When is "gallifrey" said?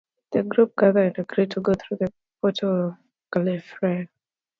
3.39-4.09